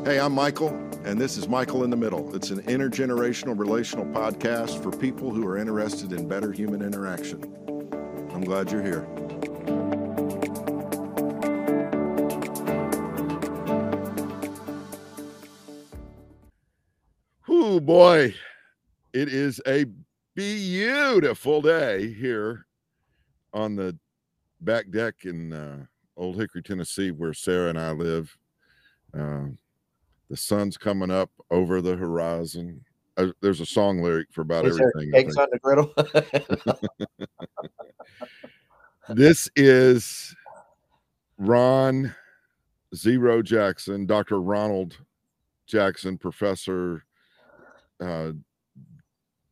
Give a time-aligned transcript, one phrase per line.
[0.00, 0.70] Hey, I'm Michael,
[1.04, 2.34] and this is Michael in the Middle.
[2.34, 7.40] It's an intergenerational relational podcast for people who are interested in better human interaction.
[8.32, 9.06] I'm glad you're here.
[17.46, 18.34] Whoo, boy,
[19.12, 19.84] it is a
[20.34, 22.66] beautiful day here
[23.52, 23.96] on the
[24.60, 25.84] back deck in uh,
[26.16, 28.36] Old Hickory, Tennessee, where Sarah and I live.
[29.16, 29.44] Uh,
[30.32, 32.82] the sun's coming up over the horizon.
[33.18, 35.14] Uh, there's a song lyric for about Is everything.
[35.14, 35.92] Eggs on the griddle.
[39.08, 40.34] This is
[41.36, 42.14] Ron
[42.94, 44.40] Zero Jackson, Dr.
[44.40, 44.96] Ronald
[45.66, 47.04] Jackson, professor,
[48.00, 48.30] uh,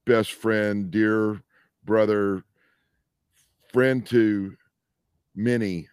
[0.06, 1.42] best friend, dear
[1.84, 2.45] brother,
[3.73, 4.56] friend to
[5.34, 5.88] many.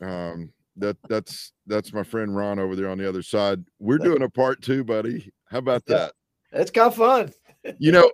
[0.00, 3.64] Um, that that's that's my friend Ron over there on the other side.
[3.78, 5.30] We're doing a part two, buddy.
[5.46, 6.12] How about that?
[6.52, 7.32] it's kind of fun.
[7.78, 8.10] You know,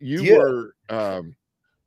[0.00, 0.38] you Yeah.
[0.38, 1.36] were um,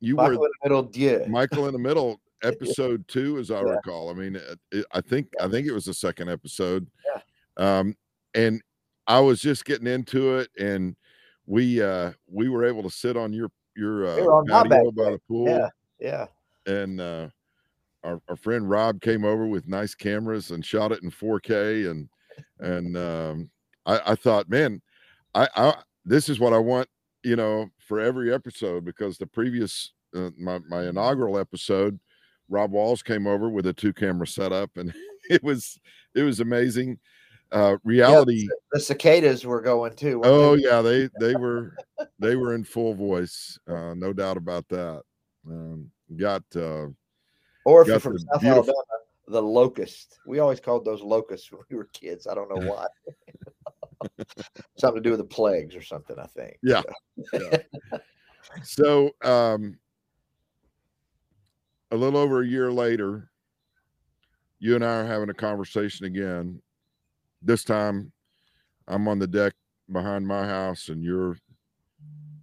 [0.00, 1.26] you Michael were in the middle, yeah.
[1.28, 3.70] Michael in the middle, episode two, as I Yeah.
[3.72, 4.10] recall.
[4.10, 6.86] I mean, it, it- I think I think it was the second episode.
[7.14, 7.20] Yeah.
[7.78, 7.96] Um,
[8.34, 8.62] and
[9.06, 10.94] I was just getting into it, and
[11.46, 15.48] we uh we were able to sit on your your uh, patio by the pool,
[15.48, 16.26] Yeah, yeah.
[16.72, 17.28] and uh,
[18.04, 22.08] our our friend Rob came over with nice cameras and shot it in 4K, and
[22.58, 23.50] and um,
[23.86, 24.80] I I thought, man,
[25.34, 26.88] I I this is what I want,
[27.22, 31.98] you know, for every episode because the previous uh, my my inaugural episode,
[32.48, 34.92] Rob Walls came over with a two camera setup, and
[35.30, 35.78] it was
[36.14, 36.98] it was amazing.
[37.52, 38.46] Uh, reality.
[38.70, 40.20] The cicadas were going too.
[40.24, 40.62] Oh they?
[40.62, 41.74] yeah, they they were
[42.18, 45.02] they were in full voice, uh, no doubt about that.
[45.46, 46.86] Um, got uh,
[47.64, 48.84] Or if you're from South beautiful- Alabama,
[49.28, 50.18] the locust.
[50.26, 52.26] We always called those locusts when we were kids.
[52.26, 52.86] I don't know why.
[54.78, 56.58] something to do with the plagues or something, I think.
[56.62, 56.82] Yeah.
[58.64, 59.78] so um
[61.92, 63.30] a little over a year later
[64.58, 66.60] you and i are having a conversation again
[67.42, 68.10] this time
[68.88, 69.52] i'm on the deck
[69.92, 71.36] behind my house and you're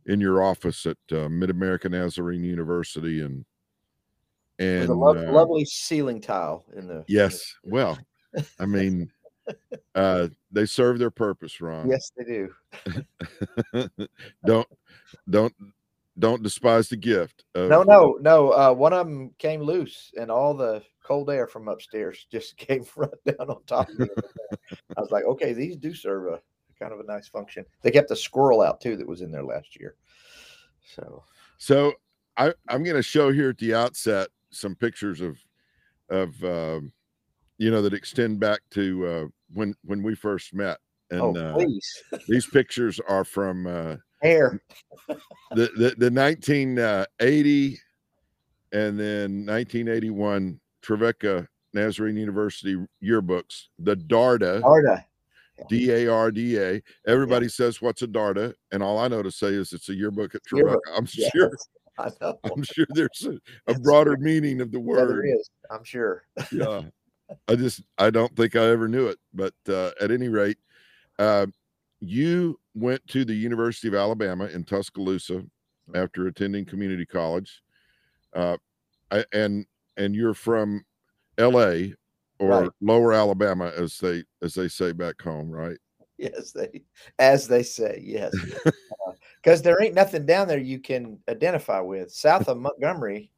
[0.05, 3.45] in your office at uh, mid-american nazarene university and With
[4.59, 7.03] and a lo- uh, lovely ceiling tile in the.
[7.07, 7.97] yes well
[8.59, 9.11] i mean
[9.95, 12.53] uh they serve their purpose ron Yes, they do.
[14.45, 14.67] don't
[15.29, 15.53] don't
[16.19, 18.49] don't despise the gift of, No, no, no.
[18.51, 22.83] Uh, one of them came loose, and all the cold air from upstairs just came
[22.95, 24.07] right down on top of me.
[24.97, 26.41] I was like, okay, these do serve a
[26.79, 27.65] kind of a nice function.
[27.83, 29.95] They kept a squirrel out too that was in there last year.
[30.95, 31.23] So
[31.57, 31.93] So
[32.35, 35.37] I, I'm going to show here at the outset some pictures of
[36.09, 36.91] of um,
[37.57, 40.77] you know that extend back to uh, when when we first met,
[41.11, 44.61] and oh, uh, please, these pictures are from uh, hair.
[45.51, 47.79] the, the the 1980
[48.73, 55.05] and then 1981 Trevecca Nazarene University yearbooks, the DARDA, Arda.
[55.69, 56.81] D A R D A.
[57.07, 60.35] Everybody says, "What's a DARDA?" And all I know to say is, "It's a yearbook
[60.35, 61.51] at Trevecca." Yearbook, I'm Yes, sure.
[61.99, 64.19] I'm sure there's a, a broader right.
[64.19, 65.25] meaning of the Yeah, there word.
[65.69, 66.23] I'm sure.
[66.51, 66.83] yeah
[67.49, 70.57] i just i don't think i ever knew it but uh, at any rate
[71.19, 71.45] uh,
[71.99, 75.43] you went to the university of alabama in tuscaloosa
[75.95, 77.61] after attending community college
[78.33, 78.55] uh,
[79.11, 79.65] I, and
[79.97, 80.85] and you're from
[81.37, 81.73] la
[82.39, 82.69] or Right.
[82.81, 85.77] lower alabama as they as they say back home right
[86.19, 86.81] Yes, they,
[87.19, 88.33] as they say, yes,
[89.43, 92.11] because there ain't nothing down there you can identify with.
[92.11, 93.31] South of Montgomery,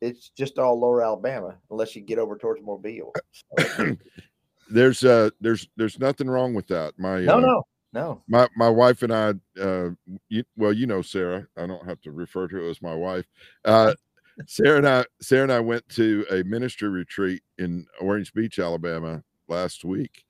[0.00, 3.12] it's just all lower Alabama, unless you get over towards Mobile.
[3.56, 3.96] So,
[4.70, 8.22] there's uh there's there's nothing wrong with that my no, uh, no, no.
[8.28, 9.90] my my wife and I, uh,
[10.28, 11.46] you, well, you know Sarah.
[11.56, 13.26] I don't have to refer to her as my wife.
[13.64, 13.94] Uh,
[14.46, 19.22] Sarah and I, Sarah and I went to a ministry retreat in Orange Beach, Alabama,
[19.48, 20.24] last week,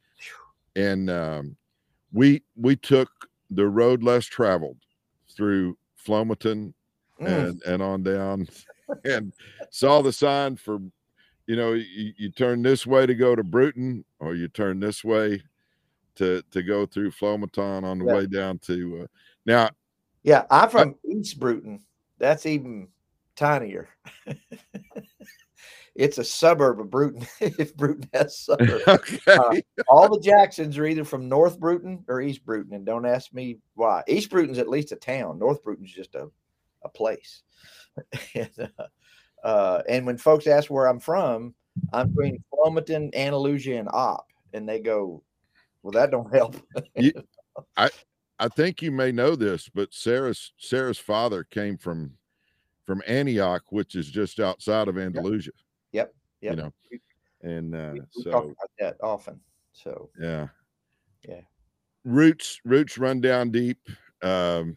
[0.74, 1.56] and um,
[2.12, 3.10] we we took
[3.50, 4.78] the road less traveled
[5.36, 5.76] through
[6.06, 6.72] Flomaton
[7.20, 8.48] Mm, and and on down,
[9.04, 9.32] and
[9.70, 10.78] saw the sign for,
[11.46, 15.04] you know, you, you turn this way to go to Brewton, or you turn this
[15.04, 15.42] way
[16.16, 18.12] to to go through Flomaton on the Yeah.
[18.14, 19.02] way down to.
[19.02, 19.06] Uh,
[19.46, 19.70] now,
[20.22, 21.80] yeah, I'm from East Brewton.
[22.18, 22.88] That's even
[23.36, 23.88] tinier.
[25.94, 27.26] it's a suburb of Brewton.
[27.40, 32.44] if Brewton has suburbs, okay, all the Jacksons are either from North Brewton or East
[32.44, 34.02] Brewton, and don't ask me why.
[34.06, 35.38] East Brewton's at least a town.
[35.38, 36.28] North Brewton's just a,
[36.84, 37.42] a place.
[38.34, 41.54] and, uh, uh, and when folks ask where I'm from,
[41.92, 45.22] I'm between Flomaton, Andalusia, and Opp, and they go,
[45.82, 46.56] Well, that don't help.
[46.94, 47.12] You-
[48.40, 52.14] I think you may know this, but Sarah's Sarah's father came from
[52.86, 55.50] from Antioch, which is just outside of Andalusia.
[56.40, 56.72] Yep, You know,
[57.42, 59.40] and uh, we, we talk about that often.
[59.72, 60.48] So yeah,
[61.26, 61.42] Yeah.
[62.04, 63.78] Roots roots run down deep.
[64.22, 64.76] Um,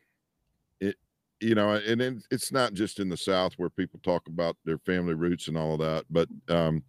[0.80, 0.98] it
[1.40, 4.78] you know, and it, it's not just in the South where people talk about their
[4.80, 6.84] family roots and all of that, but um,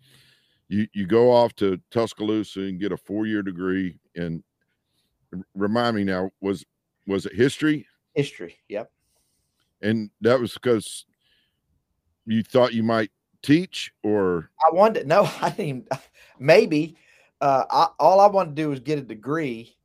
[0.68, 4.42] you you go off to Tuscaloosa and get a four year degree And
[5.54, 6.64] Remind me now, was
[7.06, 7.86] was it history?
[8.14, 8.56] history.
[8.68, 8.90] Yep.
[9.82, 11.04] And that was because
[12.26, 13.10] you thought you might
[13.44, 15.64] teach, or I wanted no, I didn't.
[15.66, 15.86] Even,
[16.38, 16.96] maybe
[17.40, 19.76] uh, I, all I wanted to do was get a degree.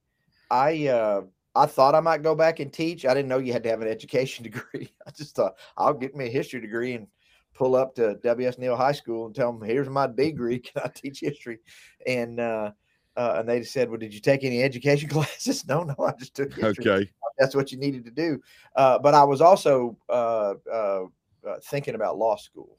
[0.50, 1.22] I uh,
[1.56, 3.06] I thought I might go back and teach.
[3.06, 4.92] I didn't know you had to have an education degree.
[5.06, 7.08] I just thought I'll get me a history degree and
[7.54, 8.58] pull up to W.S.
[8.58, 10.60] Neal High School and tell them, "Here's my degree.
[10.60, 11.60] Can I teach history?"
[12.06, 12.72] And uh,
[13.16, 16.36] uh, and they said, "Well, did you take any education classes?" No, no, I just
[16.36, 16.90] took history.
[16.90, 18.42] okay, That's what you needed to do.
[18.76, 21.04] Uh, but I was also uh, uh,
[21.48, 22.78] uh, thinking about law school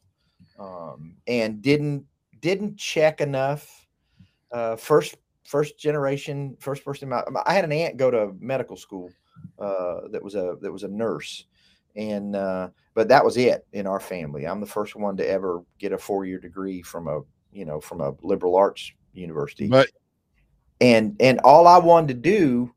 [0.60, 2.04] um, and didn't
[2.40, 3.86] didn't check enough.
[4.52, 7.06] Uh, first first generation, first person.
[7.06, 9.10] in My, I had an aunt go to medical school
[9.58, 11.46] uh, that was a that was a nurse,
[11.96, 14.46] and uh, but that was it in our family.
[14.46, 17.20] I'm the first one to ever get a four year degree from a
[17.52, 19.88] you know from a liberal arts university but
[20.80, 22.72] and and all I wanted to do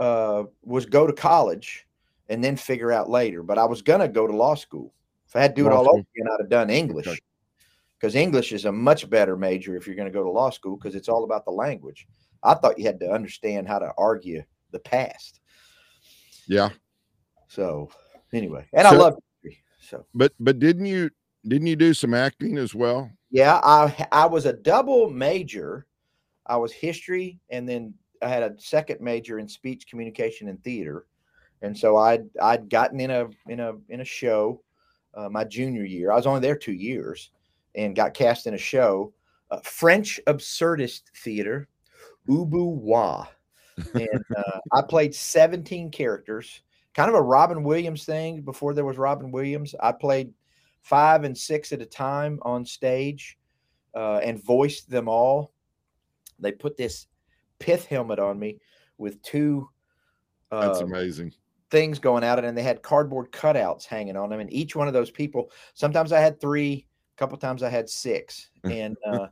[0.00, 1.86] uh, was go to college
[2.28, 3.42] and then figure out later.
[3.42, 4.92] But I was gonna go to law school.
[5.36, 7.08] I had to do it all over again, I'd have done English
[7.98, 10.76] because English is a much better major if you're going to go to law school
[10.76, 12.06] because it's all about the language.
[12.42, 15.40] I thought you had to understand how to argue the past.
[16.46, 16.70] yeah,
[17.48, 17.90] So
[18.32, 19.62] anyway, and I So- love history.
[19.80, 21.10] So but but didn't you
[21.46, 23.10] didn't you do some acting as well?
[23.30, 25.86] Yeah, I I was a double major.
[26.46, 31.06] I was history, and then I had a second major in speech communication and theater.
[31.62, 34.62] And so I'd I'd gotten in a in a in a show
[35.16, 36.12] uh, my junior year.
[36.12, 37.30] I was only there two years,
[37.74, 39.12] and got cast in a show,
[39.50, 41.68] uh, French absurdist theater,
[42.28, 43.24] Ubu Roi,
[43.94, 46.62] and uh, I played seventeen characters.
[46.94, 48.42] Kind of a Robin Williams thing.
[48.42, 50.32] Before there was Robin Williams, I played
[50.82, 53.38] five and six at a time on stage
[53.94, 55.52] uh, and voiced them all.
[56.38, 57.06] They put this
[57.58, 58.60] pith helmet on me
[58.98, 59.68] with two
[60.50, 61.32] That's uh, amazing.
[61.76, 64.40] Things going out, and they had cardboard cutouts hanging on them.
[64.40, 67.90] And each one of those people, sometimes I had three, a couple times I had
[67.90, 69.26] six, and uh,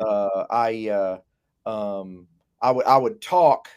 [0.00, 1.18] uh, I uh,
[1.70, 2.26] um,
[2.60, 3.68] I would I would talk,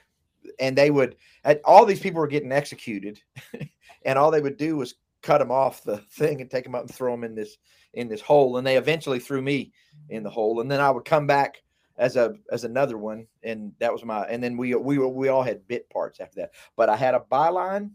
[0.60, 1.16] and they would.
[1.64, 3.20] All these people were getting executed,
[4.04, 6.82] and all they would do was cut them off the thing and take them up
[6.82, 7.58] and throw them in this
[7.94, 8.58] in this hole.
[8.58, 9.74] And they eventually threw me
[10.10, 11.62] in the hole, and then I would come back
[12.00, 14.24] as a as another one, and that was my.
[14.24, 16.54] And then we we we all had bit parts after that.
[16.76, 17.92] But I had a byline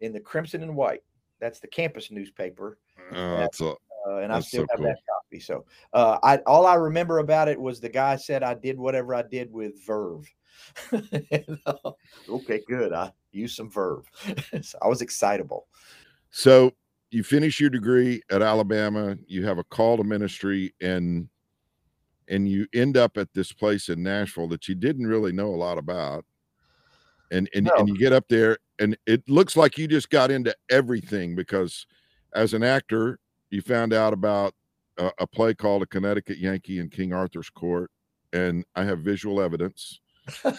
[0.00, 1.02] in the Crimson and White.
[1.40, 2.78] That's the campus newspaper,
[3.12, 3.74] Oh, that's a,
[4.06, 4.86] uh, and I still so have cool.
[4.86, 5.40] that copy.
[5.40, 9.14] So uh, I all I remember about it was the guy said I did whatever
[9.14, 10.28] I did with verve.
[10.92, 11.92] And, uh,
[12.28, 12.92] okay, good.
[12.92, 14.04] I used some verve.
[14.62, 15.66] so I was excitable.
[16.30, 16.72] so
[17.10, 19.16] you finish your degree at Alabama.
[19.26, 21.28] You have a call to ministry, and
[22.28, 25.56] and you end up at this place in Nashville that you didn't really know a
[25.56, 26.24] lot about.
[27.30, 30.54] And and, and you get up there, and it looks like you just got into
[30.70, 31.86] everything because
[32.34, 33.18] as an actor,
[33.50, 34.54] you found out about
[34.98, 37.90] a, a play called A Connecticut Yankee in King Arthur's Court,
[38.32, 40.00] and I have visual evidence.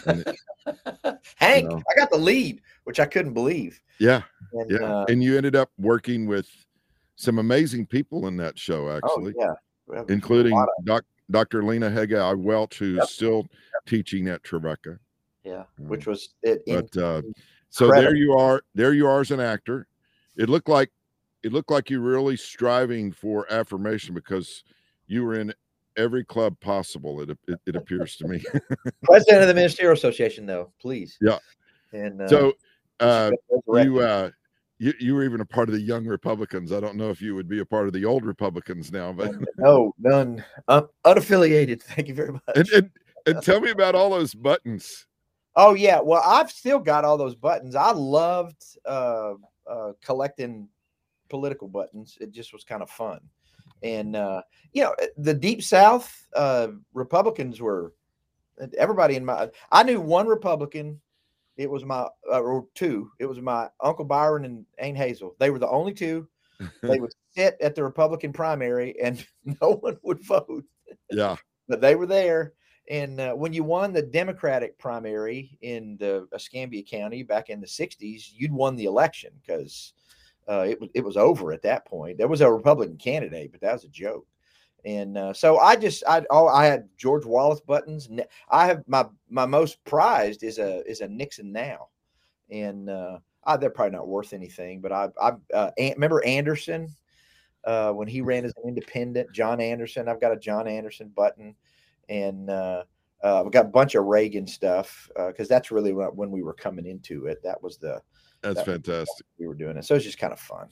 [0.06, 0.24] And
[1.36, 1.82] Hank, know.
[1.90, 3.80] I got the lead, which I couldn't believe.
[4.00, 4.22] Yeah,
[4.52, 6.48] And, yeah, uh, and you ended up working with
[7.16, 9.34] some amazing people in that show, oh actually.
[9.38, 11.62] yeah, including doc, Dr.
[11.64, 13.08] Lena Hegi Welch, who's Yep.
[13.08, 13.46] still
[13.86, 14.98] teaching at Trevecca.
[15.44, 16.62] yeah, Um, which was it.
[16.66, 17.22] in- But uh,
[17.70, 18.62] so there you are.
[18.74, 19.86] There you are as an actor.
[20.36, 20.90] It looked like
[21.42, 24.64] it looked like you're really striving for affirmation because
[25.06, 25.52] you were in
[25.96, 27.20] every club possible.
[27.20, 28.42] It it, it appears to me.
[29.02, 31.18] president of the Ministerial Association, though, please.
[31.20, 31.38] Yeah.
[31.92, 32.52] And uh, so
[33.00, 33.30] uh,
[33.68, 34.30] you uh,
[34.78, 36.72] you you were even a part of the young Republicans.
[36.72, 39.32] I don't know if you would be a part of the old Republicans now, but
[39.58, 41.82] no, none, uh, unaffiliated.
[41.94, 42.42] Thank you very much.
[42.54, 42.90] and, and
[43.26, 45.06] and tell me about all those buttons.
[45.60, 47.74] Oh yeah, well I've still got all those buttons.
[47.74, 49.34] I loved uh,
[49.68, 50.68] uh, collecting
[51.28, 52.16] political buttons.
[52.20, 53.18] It just was kind of fun,
[53.82, 57.92] and uh, you know the Deep South uh, Republicans were
[58.78, 59.50] everybody in my.
[59.72, 61.00] I knew one Republican.
[61.56, 63.10] It was my uh, or two.
[63.18, 65.34] It was my Uncle Byron and Aunt Hazel.
[65.40, 66.28] They were the only two.
[66.82, 69.26] They would sit at the Republican primary, and
[69.60, 70.64] no one would vote
[71.10, 71.34] Yeah.
[71.66, 72.52] but they were there
[72.88, 77.66] and uh, when you won the Democratic primary in the Escambia County back in the
[77.66, 79.92] '60s, you'd won the election because
[80.48, 82.16] uh, it was it was over at that point.
[82.16, 84.26] There was a Republican candidate, but that was a joke.
[84.84, 88.08] And uh, so I just I oh I had George Wallace buttons.
[88.48, 91.88] I have my my most prized is a is a Nixon now,
[92.50, 94.80] and uh, I, they're probably not worth anything.
[94.80, 96.88] But I I uh, remember Anderson
[97.64, 99.32] uh, when he ran as an independent.
[99.32, 100.08] John Anderson.
[100.08, 101.54] I've got a John Anderson button,
[102.08, 102.84] and uh,
[103.22, 106.54] uh, we got a bunch of Reagan stuff because uh, that's really when we were
[106.54, 107.42] coming into it.
[107.42, 108.00] That was the
[108.42, 109.26] that's that fantastic.
[109.38, 110.68] We were doing it, so it's just kind of fun.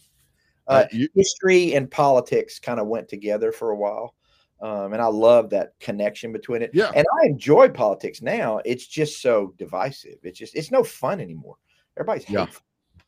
[0.69, 4.15] Uh, uh, you, history and politics kind of went together for a while.
[4.61, 6.71] Um, and I love that connection between it.
[6.73, 6.91] Yeah.
[6.95, 8.61] And I enjoy politics now.
[8.65, 10.17] It's just so divisive.
[10.23, 11.57] It's just it's no fun anymore.
[11.97, 12.65] Everybody's hateful.
[12.97, 13.03] Yeah.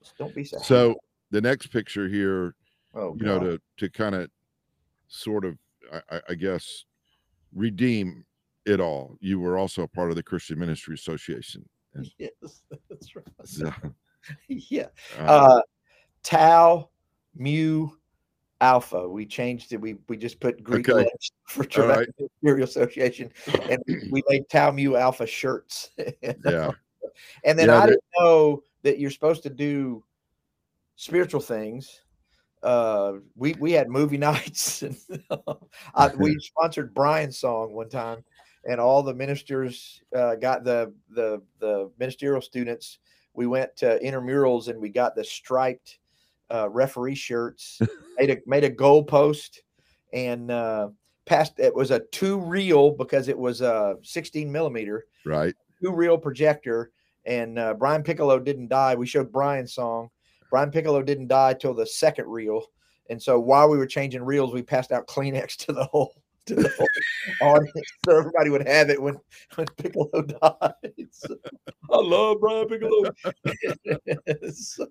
[0.00, 0.58] Just don't be so.
[0.58, 0.94] So
[1.32, 2.54] the next picture here,
[2.94, 4.30] oh, you know, to to kind of
[5.08, 5.58] sort of,
[6.10, 6.84] I, I guess,
[7.54, 8.24] redeem
[8.66, 9.16] it all.
[9.20, 11.68] You were also a part of the Christian Ministry Association.
[12.18, 13.24] Yes, that's right.
[13.44, 13.72] So,
[14.48, 14.86] yeah.
[15.18, 15.62] Uh, uh,
[16.22, 16.90] tau,
[17.34, 17.88] mu,
[18.60, 19.08] alpha.
[19.08, 19.80] We changed it.
[19.80, 21.08] We we just put Greek okay.
[21.48, 22.30] for Trevecca right.
[22.42, 23.32] Imperial Association,
[23.68, 25.90] and we made tau, mu, alpha shirts.
[26.44, 26.70] yeah.
[27.44, 30.04] And then yeah, I didn't know that you're supposed to do
[30.96, 32.02] spiritual things.
[32.62, 34.96] Uh, we we had movie nights, and
[35.94, 38.24] I, we sponsored Brian's song one time,
[38.64, 42.98] and all the ministers uh, got the the the ministerial students.
[43.34, 46.00] We went to intramurals and we got the striped
[46.52, 47.80] uh, referee shirts,
[48.18, 49.62] made a made a goal post,
[50.12, 50.88] and uh,
[51.26, 51.60] passed.
[51.60, 55.54] It was a two reel because it was a 16 millimeter, right?
[55.82, 56.90] Two reel projector,
[57.24, 58.96] and uh, Brian Piccolo didn't die.
[58.96, 60.10] We showed Brian's song.
[60.50, 62.66] Brian Piccolo didn't die till the second reel,
[63.10, 66.14] and so while we were changing reels, we passed out Kleenex to the whole
[66.48, 66.86] to the whole
[67.56, 69.18] audience so everybody would have it when
[69.54, 71.08] when Piccolo died.
[71.10, 71.36] So,
[71.90, 73.10] I love Brian Piccolo.
[74.52, 74.86] so,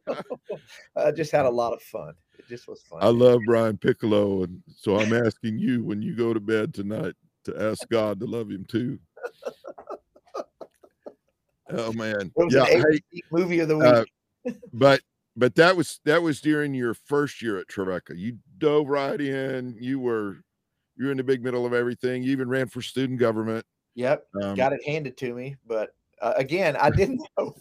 [0.96, 2.14] I just had a lot of fun.
[2.38, 3.00] It just was fun.
[3.02, 7.16] I love Brian Piccolo, and so I'm asking you when you go to bed tonight
[7.46, 9.00] to ask God to love him too.
[11.70, 14.04] Oh man, yeah, hey, movie of the uh,
[14.46, 14.54] week.
[14.54, 15.02] Uh, but
[15.38, 18.18] but that was that was during your first year at Trevecca.
[18.18, 19.78] You dove right in.
[19.80, 20.38] You were
[20.98, 22.24] you're in the big middle of everything.
[22.24, 23.64] You even ran for student government.
[23.94, 25.56] Yep, um, got it handed to me.
[25.68, 25.92] But
[26.22, 27.56] uh, again, I didn't know.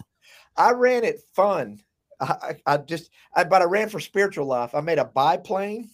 [0.56, 1.82] I ran it fun.
[2.18, 4.74] I, I just, I, but I ran for spiritual life.
[4.74, 5.90] I made a biplane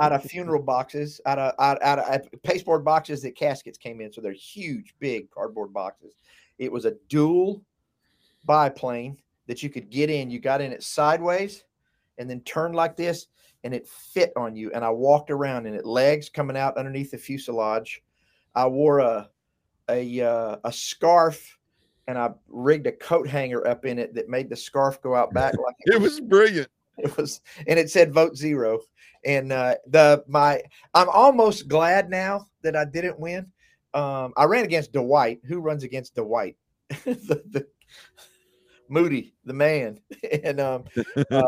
[0.00, 4.10] out of funeral boxes, out of, out, out of pasteboard boxes that caskets came in.
[4.10, 6.14] So they're huge, big cardboard boxes.
[6.58, 7.62] It was a dual
[8.46, 9.18] biplane
[9.48, 10.30] that you could get in.
[10.30, 11.64] You got in it sideways
[12.18, 13.26] and then turned like this
[13.64, 14.70] and it fit on you.
[14.72, 18.02] And I walked around and it legs coming out underneath the fuselage.
[18.54, 19.28] I wore a
[19.90, 21.58] a uh, a scarf
[22.06, 25.32] and I rigged a coat hanger up in it that made the scarf go out
[25.32, 26.68] back like it, it was, was brilliant.
[26.98, 28.80] It was and it said vote zero.
[29.24, 30.62] And uh the my
[30.94, 33.46] I'm almost glad now that I didn't win.
[33.94, 35.40] Um I ran against Dwight.
[35.46, 36.56] Who runs against Dwight?
[37.04, 37.66] the, the
[38.88, 40.00] Moody, the man.
[40.42, 40.84] and um,
[41.30, 41.42] uh,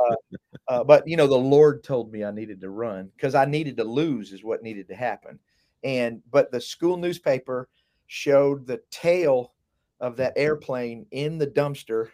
[0.69, 3.77] uh, but you know, the Lord told me I needed to run because I needed
[3.79, 5.39] to lose, is what needed to happen.
[5.83, 7.69] And but the school newspaper
[8.07, 9.55] showed the tail
[10.01, 12.09] of that airplane in the dumpster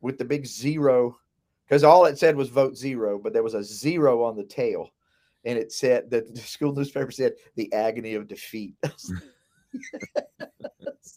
[0.00, 1.18] with the big zero
[1.66, 4.90] because all it said was vote zero, but there was a zero on the tail.
[5.44, 8.74] And it said that the school newspaper said the agony of defeat.
[8.82, 8.92] that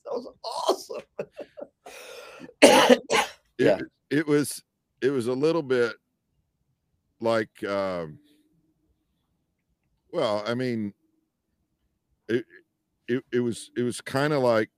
[0.05, 1.01] was awesome
[2.61, 3.01] it,
[3.57, 3.79] yeah.
[4.09, 4.63] it was
[5.01, 5.93] it was a little bit
[7.19, 8.19] like um
[10.11, 10.93] well i mean
[12.27, 12.45] it
[13.07, 14.69] it, it was it was kind of like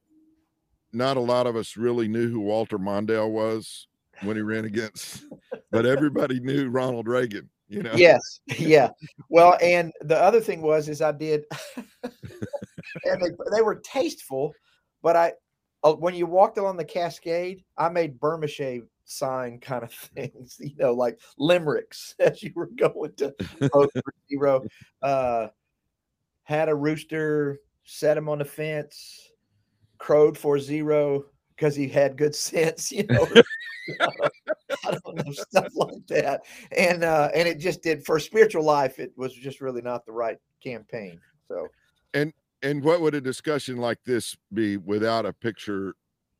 [0.93, 3.87] not a lot of us really knew who walter mondale was
[4.23, 5.23] when he ran against
[5.71, 7.93] but everybody knew ronald reagan you know?
[7.95, 8.41] Yes.
[8.59, 8.89] Yeah.
[9.29, 11.45] Well and the other thing was is i did
[12.03, 14.53] and they, they were tasteful
[15.01, 15.31] but i
[15.83, 20.75] when you walked along the cascade, I made Burma shave sign kind of things, you
[20.77, 23.33] know, like limericks as you were going to
[24.29, 24.63] zero.
[25.01, 25.47] Uh,
[26.43, 29.31] had a rooster, set him on the fence,
[29.97, 33.27] crowed for zero because he had good sense, you know.
[34.85, 36.41] I don't know stuff like that,
[36.75, 38.99] and uh, and it just did for spiritual life.
[38.99, 41.19] It was just really not the right campaign.
[41.47, 41.67] So,
[42.13, 45.95] and and what would a discussion like this be without a picture,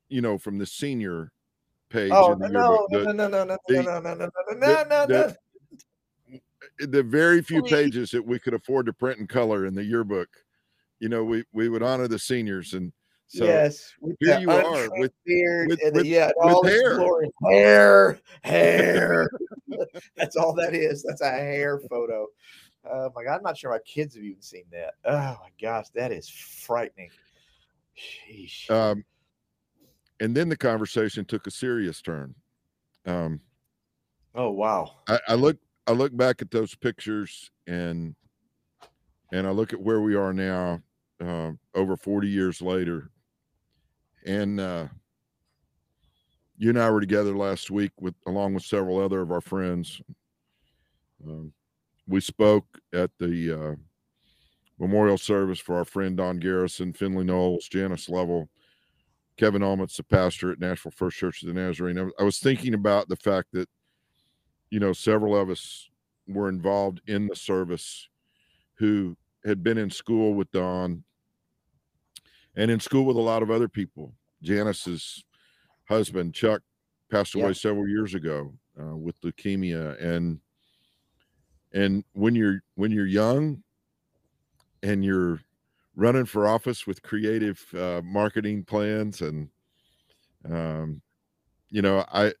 [0.08, 1.32] you know, from the senior
[1.90, 2.12] page?
[2.12, 4.84] Oh no, no, no, no, no, no, no, no, no, no, no, no, no.
[4.84, 5.34] No, no.
[6.78, 10.28] The very few pages that we could afford to print in color in the yearbook,
[11.00, 12.92] you know, we we would honor the seniors, and
[13.26, 16.96] so yes, here you are with beard with- and with- yeah, with all its hair.
[16.96, 17.30] glory.
[17.50, 19.28] hair, hair.
[20.16, 21.02] That's all that is.
[21.02, 22.26] That's a hair photo.
[22.84, 24.94] Oh my god, I'm not sure my kids have even seen that.
[25.04, 27.10] Oh my gosh, that is frightening.
[27.96, 28.70] Sheesh.
[28.70, 29.04] um,
[30.20, 32.34] and then the conversation took a serious turn.
[33.06, 33.40] Um,
[34.34, 34.96] oh wow.
[35.08, 38.14] I, I look I look back at those pictures and
[39.32, 40.80] and I look at where we are now,
[41.24, 43.10] uh, over 40 years later.
[44.26, 44.88] And uh,
[46.58, 50.00] you and I were together last week with along with several other of our friends.
[51.26, 51.52] Um,
[52.06, 53.74] we spoke at the uh,
[54.78, 58.48] memorial service for our friend Don Garrison, Finley Knowles, Janice Level,
[59.36, 61.98] Kevin Ulmet, the pastor at Nashville First Church of the Nazarene.
[61.98, 63.68] I was- I was thinking about the fact that
[64.70, 65.90] you know, several of us
[66.26, 68.08] were involved in the service
[68.76, 71.04] who had been in school with Don
[72.56, 74.14] and in school with a lot of other people.
[74.42, 75.24] Janice's
[75.90, 76.62] husband, Chuck,
[77.10, 77.52] passed away Yeah.
[77.52, 80.02] several years ago uh, with leukemia.
[80.02, 80.40] And
[81.74, 83.62] and when you're when you're young
[84.82, 85.40] and you're
[85.96, 89.48] running for office with creative uh, marketing plans and
[90.50, 91.00] um,
[91.70, 92.32] you know, I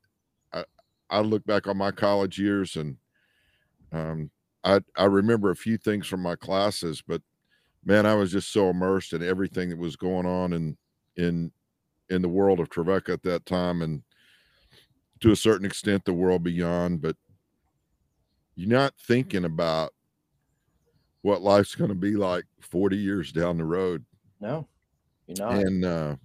[1.10, 2.96] I look back on my college years and
[3.92, 4.30] um,
[4.64, 7.22] I I remember a few things from my classes, but
[7.84, 10.76] man, I was just so immersed in everything that was going on in
[11.16, 11.52] in
[12.10, 14.02] in the world of Trevecca at that time, and
[15.20, 17.02] to a certain extent, the world beyond.
[17.02, 17.16] But
[18.54, 19.92] you're not thinking about
[21.22, 24.04] what life's going to be like 40 years down the road.
[24.40, 24.66] No,
[25.26, 25.62] you're not.
[25.62, 26.16] and uh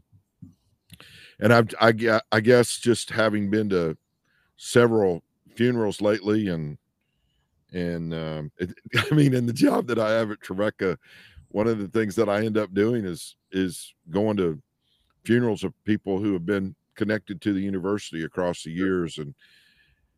[1.40, 3.98] and I've I, I guess just having been to
[4.58, 5.24] several
[5.56, 6.78] funerals lately and
[7.74, 8.74] and um it,
[9.12, 10.98] I mean in the job that I have at Trevecca
[11.50, 14.62] one of the things that I end up doing is is going to
[15.24, 19.36] funerals of people who have been connected to the university across the years and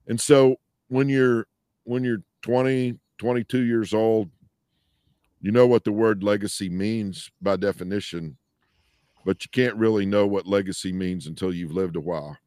[0.08, 0.56] and so
[0.88, 1.48] when you're
[1.84, 4.30] when you're 20 22 years old
[5.42, 8.38] you know what the word legacy means by definition
[9.26, 12.38] but you can't really know what legacy means until you've lived a while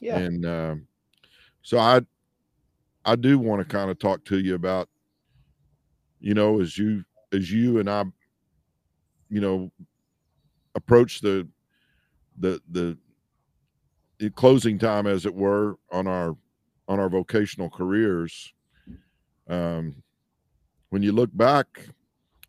[0.00, 0.18] yeah.
[0.18, 0.86] and um,
[1.62, 2.00] so i
[3.04, 4.88] i do want to kind of talk to you about
[6.20, 8.04] you know as you as you and i
[9.30, 9.70] you know
[10.74, 11.46] approach the
[12.38, 12.96] the the,
[14.18, 16.36] the closing time as it were on our
[16.86, 18.52] on our vocational careers
[19.48, 19.94] um
[20.90, 21.88] when you look back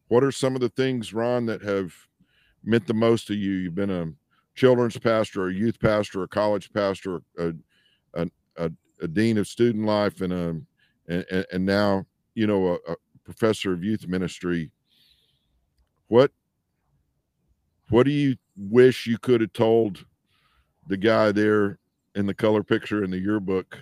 [0.10, 1.94] what are some of the things ron that have
[2.64, 3.52] meant the most to you?
[3.52, 4.08] You've been a
[4.56, 7.54] children's pastor a youth pastor a college pastor a
[8.16, 10.60] a, a, a dean of student life and a
[11.08, 14.72] and, and now you know a, a professor of youth ministry.
[16.08, 16.32] What
[17.90, 20.06] what do you wish you could have told
[20.88, 21.80] the guy there
[22.16, 23.80] in the color picture in the yearbook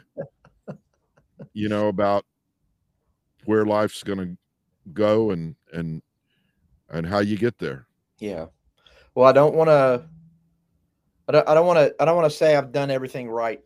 [1.54, 2.26] you know about
[3.48, 4.38] where life's going to
[4.94, 6.02] go and and
[6.90, 7.88] and how you get there
[8.20, 8.48] Yeah.
[9.16, 10.06] Well, I don't want to.
[11.28, 11.50] I don't.
[11.50, 11.96] I don't want to.
[12.00, 13.62] I don't want to say I've done everything right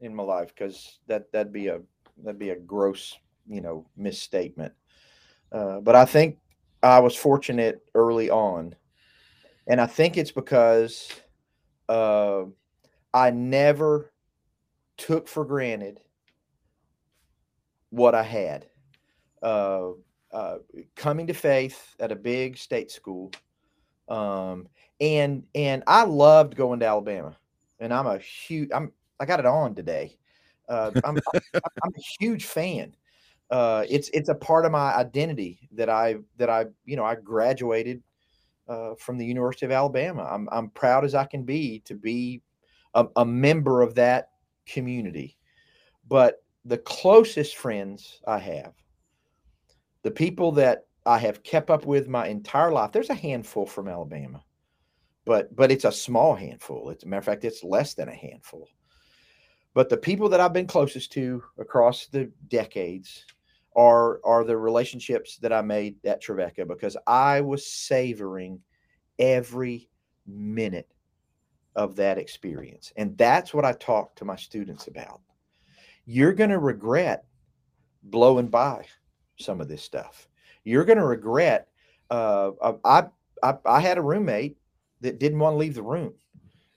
[0.00, 1.80] in my life because that that'd be a
[2.22, 3.16] that'd be a gross
[3.48, 4.72] you know misstatement.
[5.50, 6.38] Uh, but I think
[6.82, 8.74] I was fortunate early on,
[9.66, 11.08] and I think it's because
[11.88, 12.44] uh,
[13.14, 14.12] I never
[14.96, 16.00] took for granted
[17.90, 18.66] what I had.
[19.42, 19.92] Uh,
[20.32, 20.58] uh,
[20.96, 23.30] coming to faith at a big state school,
[24.08, 24.66] um,
[25.00, 27.36] and and I loved going to Alabama,
[27.80, 28.70] and I'm a huge.
[28.74, 30.16] I'm I got it on today.
[30.68, 31.16] Uh, I'm
[31.54, 32.94] I'm I'm a huge fan.
[33.50, 37.16] Uh, it's it's a part of my identity that I that I you know I
[37.16, 38.02] graduated
[38.68, 40.26] uh, from the University of Alabama.
[40.30, 42.40] I'm I'm proud as I can be to be
[42.94, 44.30] a, a member of that
[44.66, 45.36] community.
[46.08, 48.72] But the closest friends I have,
[50.02, 53.88] the people that I have kept up with my entire life, there's a handful from
[53.88, 54.44] Alabama,
[55.24, 56.90] but but it's a small handful.
[56.90, 58.68] It's a matter of fact, it's less than a handful.
[59.74, 63.24] But the people that I've been closest to across the decades
[63.74, 68.60] are are the relationships that I made at Trevecca because I was savoring
[69.18, 69.88] every
[70.26, 70.92] minute
[71.74, 72.92] of that experience.
[72.96, 75.20] And that's what I talk to my students about.
[76.04, 77.24] You're going to regret
[78.02, 78.84] blowing by
[79.42, 80.28] some of this stuff.
[80.64, 81.68] You're going to regret.
[82.10, 82.52] Uh,
[82.84, 83.04] I,
[83.42, 84.56] I I had a roommate
[85.00, 86.14] that didn't want to leave the room.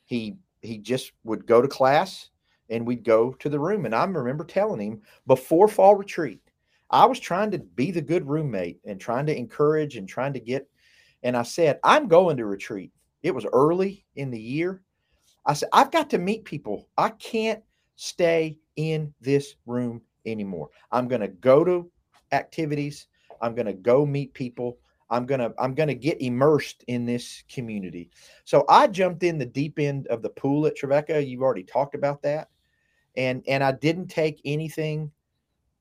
[0.06, 2.30] He he just would go to class
[2.70, 3.86] and we'd go to the room.
[3.86, 6.42] And I remember telling him before fall retreat,
[6.90, 10.40] I was trying to be the good roommate and trying to encourage and trying to
[10.40, 10.68] get
[11.26, 12.92] and I said, I'm going to retreat.
[13.24, 14.84] It was early in the year.
[15.48, 16.88] I said, I've got to meet people.
[16.98, 17.64] I can't
[17.96, 20.70] stay in this room anymore.
[20.92, 21.90] I'm going to go to
[22.36, 23.08] activities.
[23.42, 24.78] I'm going to go meet people.
[25.10, 28.10] I'm going to I'm going to get immersed in this community.
[28.44, 31.24] So I jumped in the deep end of the pool at Trevecca.
[31.24, 32.50] You've already talked about that.
[33.16, 35.12] And and I didn't take anything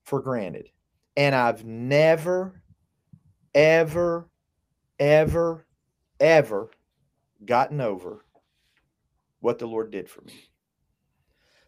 [0.05, 0.69] for granted.
[1.17, 2.61] And I've never
[3.55, 4.29] ever
[4.99, 5.67] ever
[6.21, 6.71] ever
[7.45, 8.25] gotten over
[9.41, 10.35] what the Lord did for me.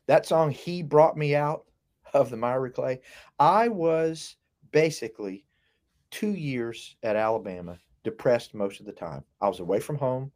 [0.06, 1.64] That song, He Brought Me Out
[2.14, 3.00] of the Miry Clay,
[3.38, 4.36] I was
[4.72, 5.44] basically
[6.10, 9.24] two years at Alabama, depressed most of the time.
[9.40, 10.30] I was away from home.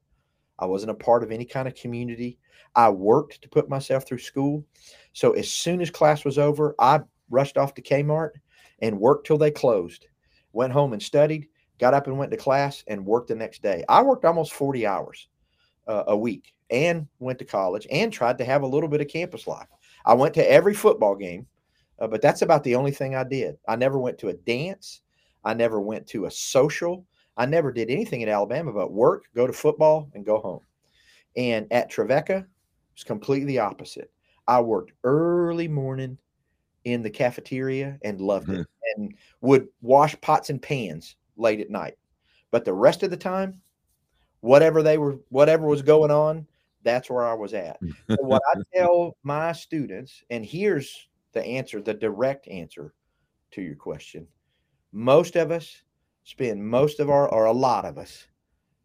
[0.58, 2.38] I wasn't a part of any kind of community.
[2.76, 4.64] I worked to put myself through school.
[5.12, 8.32] So as soon as class was over, I rushed off to Kmart
[8.80, 10.06] and worked till they closed.
[10.52, 13.84] Went home and studied, got up and went to class and worked the next day.
[13.88, 15.28] I worked almost 40 hours
[15.88, 19.08] uh, a week and went to college and tried to have a little bit of
[19.08, 19.66] campus life.
[20.04, 21.46] I went to every football game,
[22.00, 23.56] uh, but that's about the only thing I did.
[23.68, 25.02] I never went to a dance.
[25.44, 27.04] I never went to a social.
[27.36, 30.60] I never did anything in Alabama but work, go to football, and go home.
[31.36, 32.46] And at Trevecca,
[32.94, 34.10] it's completely the opposite.
[34.46, 36.18] I worked early morning
[36.84, 39.02] in the cafeteria and loved it mm-hmm.
[39.02, 41.94] and would wash pots and pans late at night.
[42.50, 43.60] But the rest of the time,
[44.40, 46.46] whatever they were, whatever was going on,
[46.82, 47.78] that's where I was at.
[48.08, 52.94] so what I tell my students, and here's the answer, the direct answer
[53.52, 54.26] to your question.
[54.92, 55.82] Most of us
[56.24, 58.26] spend most of our, or a lot of us,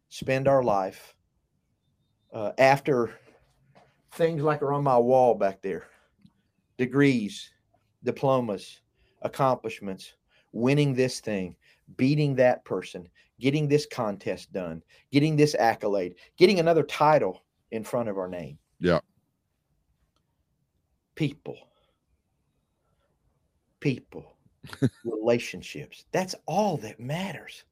[0.10, 1.16] spend our life
[2.34, 3.12] uh, after
[4.14, 5.88] things like are on my wall back there
[6.78, 7.52] degrees,
[8.04, 8.82] diplomas,
[9.22, 10.14] accomplishments,
[10.52, 11.56] winning this thing,
[11.98, 13.08] beating that person,
[13.40, 14.82] getting this contest done,
[15.12, 18.58] getting this accolade, getting another title in front of our name.
[18.80, 19.00] Yeah.
[21.16, 21.56] People.
[23.86, 24.36] People.
[25.04, 26.06] relationships.
[26.12, 27.66] That's all that matters.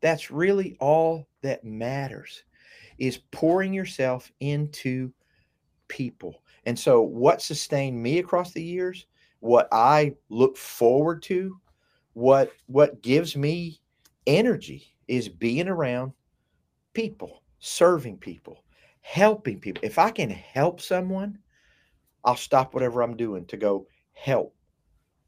[0.00, 2.44] That's really all that matters
[2.98, 5.12] is pouring yourself into
[5.88, 6.42] people.
[6.64, 9.06] And so what sustained me across the years,
[9.40, 11.56] what I look forward to,
[12.14, 13.80] what what gives me
[14.26, 16.12] energy is being around
[16.94, 18.64] people, serving people,
[19.00, 19.82] helping people.
[19.84, 21.38] If I can help someone,
[22.24, 24.55] I'll stop whatever I'm doing to go help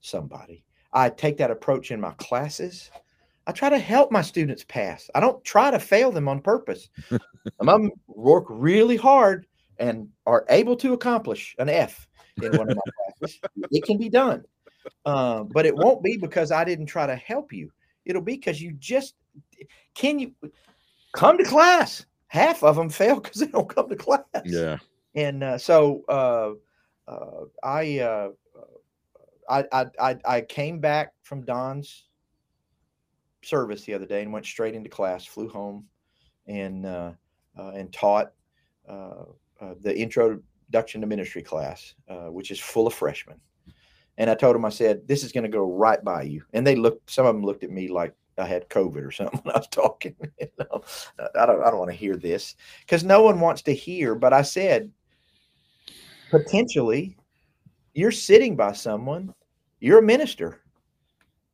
[0.01, 0.65] somebody.
[0.93, 2.91] I take that approach in my classes.
[3.47, 5.11] I try to help my students pass.
[5.15, 6.89] I don't try to fail them on purpose.
[7.61, 9.47] I'm work really hard
[9.79, 12.07] and are able to accomplish an F
[12.43, 13.41] in one of my classes.
[13.71, 14.45] It can be done,
[15.07, 17.71] uh, but it won't be because I didn't try to help you.
[18.05, 19.15] It'll be because you just
[19.95, 20.35] can you
[21.13, 22.05] come to class.
[22.27, 24.25] Half of them fail because they don't come to class.
[24.45, 24.79] Yeah,
[25.15, 26.53] and uh, so uh,
[27.11, 28.29] uh I uh,
[29.49, 32.05] I, I I came back from Don's
[33.43, 35.25] service the other day and went straight into class.
[35.25, 35.87] Flew home
[36.47, 37.13] and uh,
[37.59, 38.33] uh, and taught
[38.89, 39.25] uh,
[39.61, 43.41] uh the introduction to ministry class, uh, which is full of freshmen.
[44.17, 46.67] And I told them, I said, "This is going to go right by you." And
[46.67, 47.11] they looked.
[47.11, 49.69] Some of them looked at me like I had COVID or something when I was
[49.69, 50.17] talking.
[50.41, 50.85] I don't.
[51.37, 54.15] I don't want to hear this because no one wants to hear.
[54.15, 54.91] But I said,
[56.31, 57.17] potentially,
[57.95, 59.35] you're sitting by someone
[59.81, 60.61] you're a minister.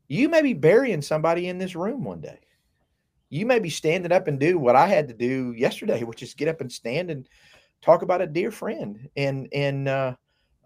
[0.08, 2.40] You may be burying somebody in this room one day.
[3.30, 6.34] You may be standing up and do what I had to do yesterday, which is
[6.34, 7.28] get up and stand and
[7.82, 10.14] talk about a dear friend and and uh,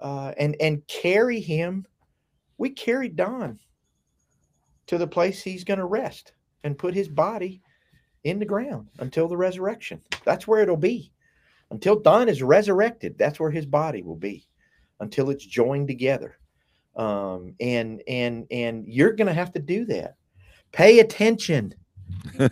[0.00, 1.86] uh, and and carry him.
[2.58, 3.58] We carried Don
[4.88, 6.32] to the place he's going to rest
[6.64, 7.62] and put his body
[8.24, 10.02] in the ground until the resurrection.
[10.24, 11.12] That's where it'll be.
[11.70, 14.46] Until Don is resurrected, that's where his body will be
[15.00, 16.38] until it's joined together
[16.96, 20.16] um, and and and you're going to have to do that.
[20.72, 21.74] Pay attention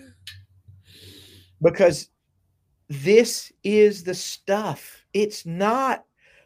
[1.63, 2.09] because
[2.89, 5.05] this is the stuff.
[5.13, 6.05] It's not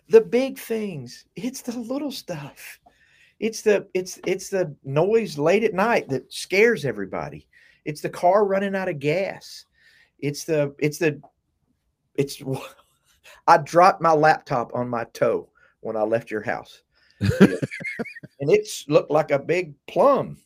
[0.08, 1.26] the big things.
[1.36, 2.80] It's the little stuff.
[3.38, 7.46] It's the it's it's the noise late at night that scares everybody.
[7.84, 9.66] It's the car running out of gas.
[10.18, 11.20] It's the it's the
[12.16, 12.42] it's
[13.46, 15.48] I dropped my laptop on my toe
[15.80, 16.82] when I left your house
[17.20, 20.38] and it's looked like a big plum.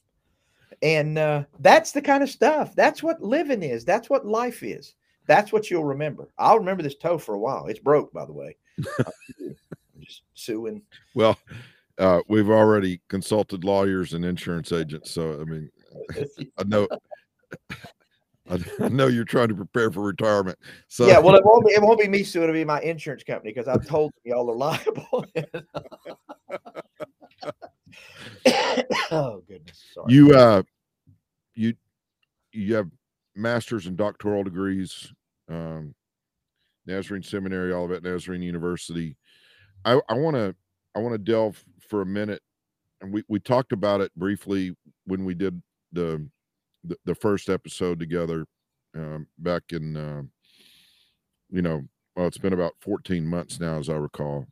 [0.83, 2.75] And uh, that's the kind of stuff.
[2.75, 3.85] That's what living is.
[3.85, 4.95] That's what life is.
[5.27, 6.29] That's what you'll remember.
[6.37, 7.67] I'll remember this toe for a while.
[7.67, 8.57] It's broke, by the way.
[8.99, 9.57] I'm
[10.01, 10.83] just suing.
[11.15, 11.39] Well,
[11.99, 15.11] uh, we've already consulted lawyers and insurance agents.
[15.13, 15.71] So, I mean,
[16.59, 16.87] I know
[18.51, 20.59] I, I, know you're trying to prepare for retirement.
[20.89, 22.43] So yeah, well, it won't be it won't be me soon.
[22.45, 25.27] It'll be my insurance company because I've told them y'all are liable.
[29.11, 30.13] oh goodness, sorry.
[30.13, 30.63] You uh,
[31.55, 31.75] you
[32.53, 32.89] you have
[33.35, 35.13] masters and doctoral degrees,
[35.49, 35.95] um,
[36.87, 39.17] Nazarene Seminary, Olivet Nazarene University.
[39.85, 40.55] I I want to
[40.95, 42.43] I want to delve for a minute,
[43.01, 44.77] and we we talked about it briefly
[45.07, 45.61] when we did
[45.93, 46.27] the
[46.85, 48.47] the, the first episode together
[48.95, 50.23] um, back in uh,
[51.51, 51.83] you know
[52.17, 54.47] well it's been about 14 months now as i recall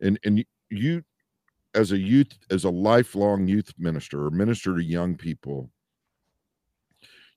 [0.00, 1.02] and and you
[1.76, 5.70] as a youth as a lifelong youth minister or minister to young people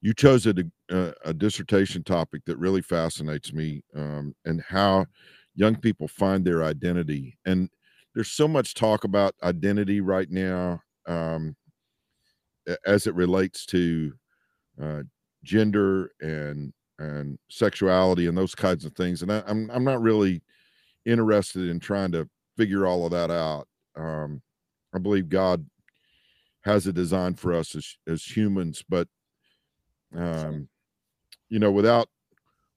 [0.01, 0.53] you chose a,
[0.89, 5.05] a, a dissertation topic that really fascinates me um, and how
[5.55, 7.69] young people find their identity and
[8.15, 11.55] there's so much talk about identity right now um,
[12.85, 14.13] as it relates to
[14.81, 15.03] uh,
[15.43, 19.21] gender and and sexuality and those kinds of things.
[19.21, 20.41] And I, I'm, I'm not really
[21.05, 23.68] interested in trying to figure all of that out.
[23.95, 24.41] Um,
[24.93, 25.65] I believe God
[26.61, 29.07] has a design for us as as humans, but
[30.15, 30.67] um,
[31.49, 32.09] you know, without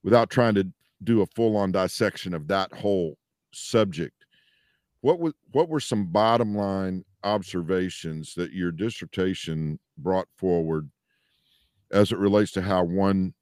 [0.03, 0.67] without trying to
[1.03, 3.17] do a full on dissection of that whole
[3.53, 4.25] subject,
[5.01, 10.91] what was what were some bottom line observations that your dissertation brought forward
[11.93, 13.35] as it relates to how one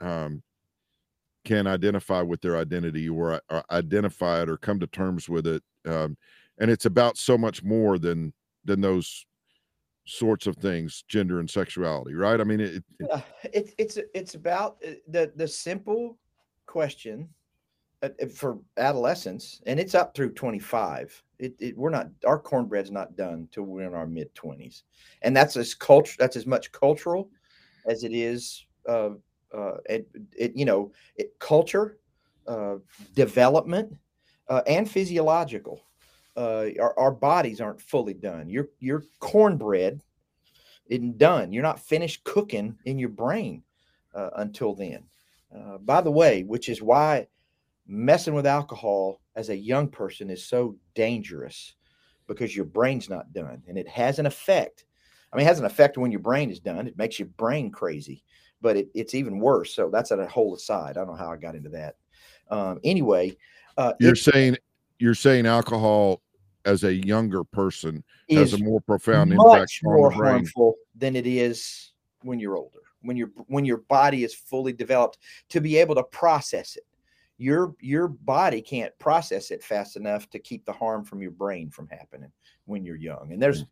[0.00, 0.42] um,
[1.44, 5.62] can identify with their identity or, or, identify it or come to terms with it?
[5.86, 6.16] Um,
[6.58, 8.32] and it's about so much more than
[8.64, 9.26] than those
[10.06, 12.40] sorts of things gender and sexuality right?
[12.40, 16.18] I mean it, it, yeah, it it's it's about uh, the the simple
[16.66, 17.28] question
[18.02, 23.16] uh, for adolescence and it's up through 25 it, it, we're not our cornbread's not
[23.16, 24.82] done till we're in our mid 20s
[25.22, 27.30] and that's as culture that's as much cultural
[27.86, 29.10] as it is uh,
[29.56, 31.98] uh, it, it, you know it, culture
[32.46, 32.76] uh,
[33.14, 33.96] development
[34.48, 35.80] uh, and physiological
[36.36, 40.00] uh, our, our bodies aren't fully done your your cornbread
[40.88, 43.62] isn't done you're not finished cooking in your brain
[44.14, 45.04] uh, until then
[45.82, 47.26] by the way which is why
[47.86, 51.74] messing with alcohol as a young person is so dangerous
[52.26, 54.84] because your brain's not done and it has an effect.
[55.32, 56.86] I mean, it has an effect when your brain is done.
[56.86, 58.22] It makes your brain crazy,
[58.60, 59.74] but it, it's even worse.
[59.74, 60.90] So that's at a whole aside.
[60.90, 61.96] I don't know how I got into that.
[62.50, 63.36] Um, anyway,
[63.76, 64.56] uh, you're saying
[65.04, 66.22] you're saying alcohol
[66.64, 70.30] as a younger person has a more profound impact more on the brain.
[70.30, 72.78] harmful than it is when you're older.
[73.02, 75.18] When your when your body is fully developed
[75.50, 76.84] to be able to process it
[77.36, 81.68] your your body can't process it fast enough to keep the harm from your brain
[81.68, 82.30] from happening
[82.64, 83.68] when you're young and there's mm.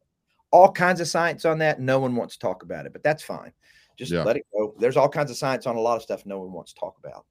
[0.51, 3.23] all kinds of science on that no one wants to talk about it but that's
[3.23, 3.53] fine
[3.97, 4.25] just yeah.
[4.25, 6.53] let it go there's all kinds of science on a lot of stuff no one
[6.53, 7.25] wants to talk about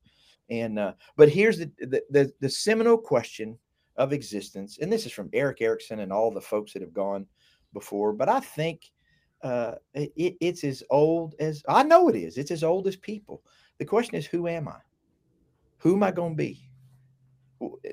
[0.50, 3.58] and uh, but here's the, the the the seminal question
[3.98, 7.26] of existence and this is from Erik Erikson and all the folks that have gone
[7.74, 8.92] before but i think
[9.44, 13.42] uh, it, it's as old as i know it is it's as old as people
[13.80, 14.78] the question is who am i
[15.82, 16.70] who am I going to be?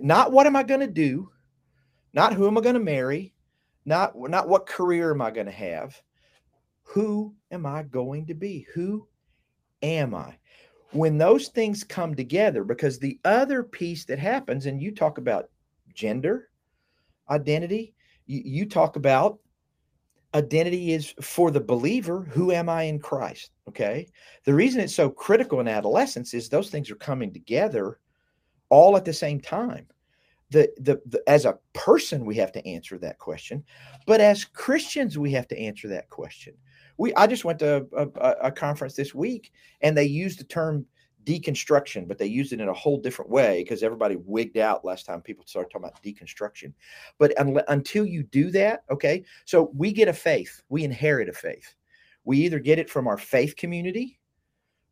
[0.01, 1.31] Not what am I going to do?
[2.13, 3.35] Not who am I going to marry?
[3.87, 6.01] Not not what career am I going to have?
[6.83, 8.67] Who am I going to be?
[8.75, 9.09] Who
[9.83, 10.39] am I?
[10.93, 15.49] When those things come together, because the other piece that happens, and you talk about
[15.99, 16.49] gender
[17.29, 17.95] identity,
[18.27, 19.39] you, you talk about
[20.35, 24.09] identity is for the believer who am i in christ okay?
[24.45, 28.01] The reason it's so critical in adolescence is those things are coming together
[28.71, 29.87] all at the same time.
[30.51, 33.63] The, the, the as a person we have to answer that question
[34.07, 36.55] but as christians we have to answer that question.
[36.97, 40.45] We i just went to a, a, a conference this week and they used the
[40.45, 40.87] term
[41.29, 45.05] deconstruction, but they used it in a whole different way because everybody wigged out last
[45.05, 46.73] time people started talking about deconstruction.
[47.19, 51.35] But un- until you do that, okay, so we get a faith, we inherit a
[51.35, 51.75] faith.
[52.25, 54.19] We either get it from our faith community,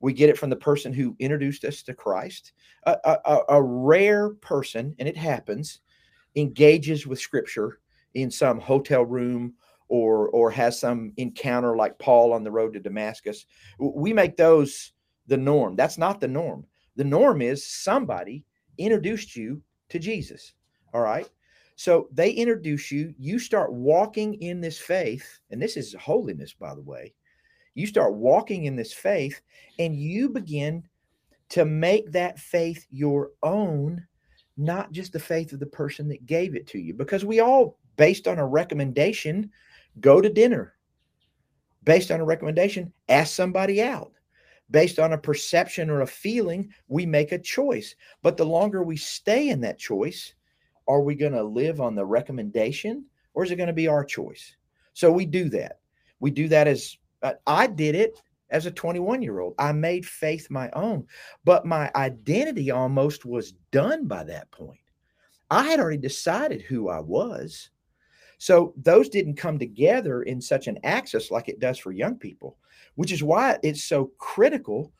[0.00, 2.52] we get it from the person who introduced us to Christ.
[2.84, 5.80] A, a, a rare person, and it happens,
[6.34, 7.80] engages with Scripture
[8.12, 9.54] in some hotel room
[9.88, 13.46] or or has some encounter like Paul on the road to Damascus.
[13.78, 14.92] We make those
[15.26, 15.76] the norm.
[15.76, 16.64] That's not the norm.
[16.96, 18.44] The norm is somebody
[18.78, 20.54] introduced you to Jesus.
[20.94, 21.28] All right.
[21.76, 26.74] So they introduce you, you start walking in this faith, and this is holiness, by
[26.74, 27.12] the way.
[27.74, 29.42] You start walking in this faith,
[29.78, 30.82] and you begin
[31.50, 34.06] to make that faith your own,
[34.56, 36.94] not just the faith of the person that gave it to you.
[36.94, 39.50] Because we all, based on a recommendation,
[40.00, 40.72] go to dinner.
[41.84, 44.15] Based on a recommendation, ask somebody out
[44.70, 47.94] based on a perception or a feeling, we make a choice.
[48.22, 50.34] But the longer we stay in that choice,
[50.88, 54.04] are we going to live on the recommendation or is it going to be our
[54.04, 54.56] choice?
[54.92, 55.80] So we do that.
[56.20, 59.54] We do that as uh, I did it as a 21 year old.
[59.58, 61.06] I made faith my own,
[61.44, 64.80] but my identity almost was done by that point.
[65.50, 67.70] I had already decided who I was.
[68.38, 72.58] So those didn't come together in such an axis like it does for young people,
[72.96, 74.92] which is why it's so critical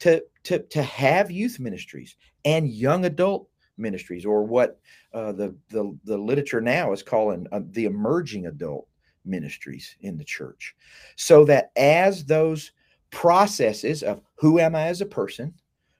[0.00, 4.80] to to to have youth ministries and young adult ministries, or what
[5.14, 8.88] uh, the the the literature now is calling uh, the emerging adult
[9.24, 10.74] ministries in the church,
[11.16, 12.72] so that as those
[13.10, 15.54] processes of who am I as a person,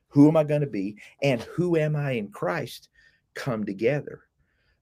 [0.09, 2.88] who am I going to be, and who am I in Christ
[3.35, 4.23] come together.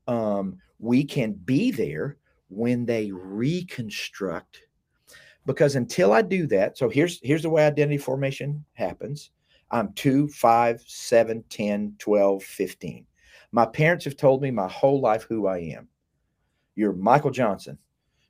[0.09, 2.16] Um, we can be there
[2.48, 4.62] when they reconstruct
[5.52, 9.30] because until i do that so here's here's the way identity formation happens.
[9.72, 13.06] I'm 2 5 7 10 12 15
[13.52, 15.88] my parents have told me my whole life who i am.
[16.74, 17.78] You're michael johnson.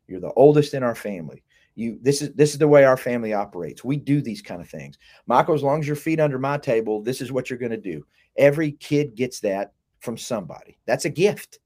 [0.06, 1.42] You're the oldest in our family.
[1.76, 3.84] You this is this is the way our family operates.
[3.84, 4.98] We do these kind of things.
[5.26, 7.76] Michael as long as your feet under my table this is what you're going to
[7.76, 8.04] do.
[8.36, 10.78] Every kid gets that from somebody.
[10.86, 11.60] That's a gift.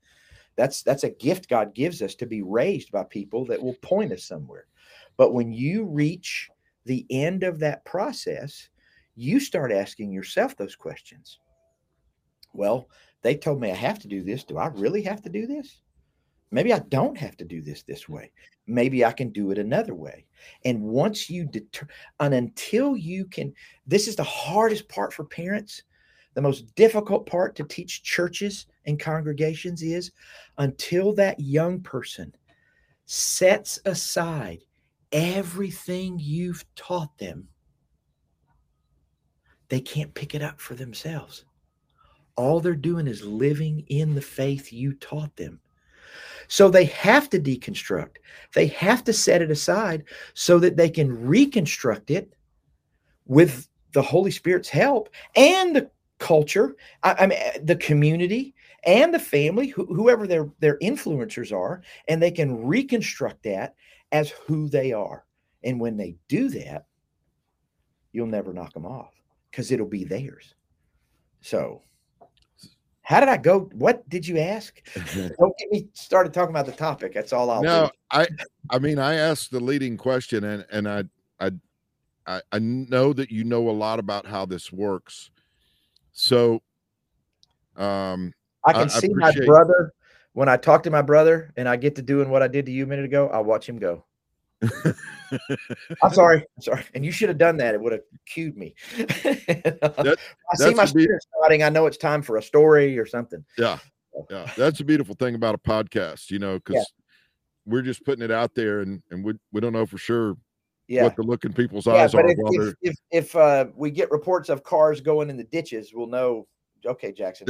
[0.57, 4.13] That's that's a gift God gives us to be raised by people that will point
[4.13, 4.67] us somewhere.
[5.17, 6.51] But when you reach
[6.85, 8.69] the end of that process,
[9.15, 11.39] you start asking yourself those questions.
[12.53, 12.89] Well,
[13.23, 14.45] they told me I have to do this.
[14.45, 15.81] Do I really have to do this?
[16.51, 18.31] Maybe I don't have to do this this way.
[18.67, 20.27] Maybe I can do it another way.
[20.65, 21.87] And once you deter,
[22.21, 23.53] and until you can,
[23.87, 25.83] this is the hardest part for parents
[26.35, 30.11] the most difficult part to teach churches and congregations is
[30.59, 32.35] until that young person
[33.07, 34.65] sets aside
[35.15, 37.49] everything you've taught them,
[39.69, 41.45] they can't pick it up for themselves.
[42.37, 45.61] All they're doing is living in the faith you taught them.
[46.49, 48.17] So they have to deconstruct.
[48.55, 52.35] They have to set it aside so that they can reconstruct it
[53.25, 59.19] with the Holy Spirit's help and the culture, I, I mean, the community and the
[59.19, 63.75] family, whoever their their influencers are, and they can reconstruct that
[64.15, 65.27] as who they are.
[65.65, 66.87] And when they do that,
[68.13, 69.13] you'll never knock them off
[69.51, 70.55] because it'll be theirs.
[71.41, 71.83] So,
[73.03, 73.69] how did I go?
[73.75, 74.81] What did you ask?
[75.15, 77.13] Don't get me started talking about the topic.
[77.13, 77.63] That's all I'll.
[77.63, 77.91] No, do.
[78.13, 78.29] I,
[78.71, 81.05] I mean, I asked the leading question, and and I,
[82.27, 85.31] I, I know that you know a lot about how this works.
[86.13, 86.63] So,
[87.77, 88.33] um,
[88.65, 89.93] I can I, see I my brother
[90.35, 92.73] when I talk to my brother and I get to doing what I did to
[92.73, 93.29] you a minute ago.
[93.33, 94.05] I'll watch him go.
[96.03, 96.39] I'm sorry.
[96.39, 96.85] I'm sorry.
[96.95, 97.75] And you should have done that.
[97.75, 98.75] It would have cued me.
[98.97, 100.17] that,
[100.53, 101.63] I see my spirit starting.
[101.63, 103.45] I know it's time for a story or something.
[103.57, 103.79] Yeah.
[104.31, 104.51] Yeah.
[104.57, 106.85] That's a beautiful thing about a podcast, you know, because yeah.
[107.67, 110.37] we're just putting it out there and, and we, we don't know for sure
[110.89, 111.05] yeah.
[111.05, 112.29] what the look in people's yeah, eyes but are.
[112.29, 116.07] If, if, if, if, uh, we get reports of cars going in the ditches, we'll
[116.07, 116.47] know.
[116.87, 117.47] Okay, Jackson,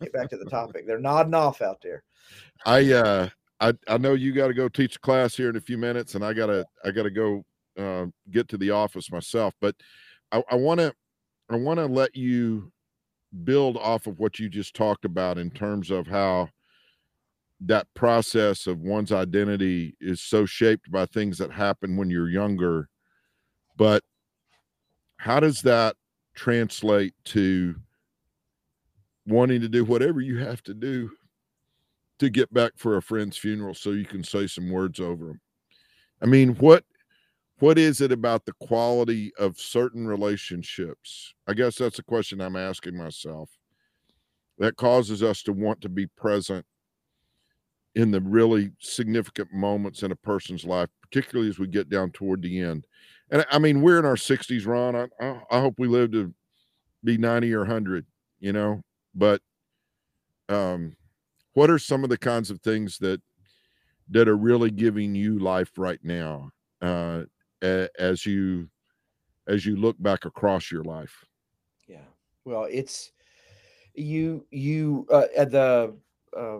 [0.00, 0.86] get, back to the topic.
[0.86, 2.02] They're nodding off out there.
[2.66, 3.28] I uh,
[3.60, 6.14] I I know you got to go teach a class here in a few minutes,
[6.14, 7.44] and I gotta I gotta go
[7.78, 9.54] uh, get to the office myself.
[9.60, 9.76] But
[10.50, 10.92] I want to
[11.50, 12.72] I want to let you
[13.44, 16.48] build off of what you just talked about in terms of how
[17.60, 22.88] that process of one's identity is so shaped by things that happen when you're younger
[23.76, 24.02] but
[25.16, 25.96] how does that
[26.34, 27.74] translate to
[29.26, 31.10] wanting to do whatever you have to do
[32.18, 35.40] to get back for a friend's funeral so you can say some words over them
[36.22, 36.84] i mean what
[37.60, 42.56] what is it about the quality of certain relationships i guess that's a question i'm
[42.56, 43.50] asking myself
[44.58, 46.64] that causes us to want to be present
[47.94, 52.42] in the really significant moments in a person's life, particularly as we get down toward
[52.42, 52.86] the end.
[53.30, 54.96] And I mean, we're in our 60s, Ron.
[54.96, 55.06] I,
[55.50, 56.32] I, hope we live to
[57.04, 58.04] be 90 or 100,
[58.40, 58.82] you know,
[59.14, 59.40] but
[60.48, 60.96] um,
[61.54, 63.20] what are some of the kinds of things that
[64.10, 66.50] that are really giving you life right now
[66.82, 67.22] uh,
[67.62, 68.68] as you
[69.46, 71.24] as you look back across your life?
[71.86, 72.04] Yeah.
[72.44, 73.12] Well, it's
[73.94, 75.94] you you uh, at the
[76.36, 76.58] uh,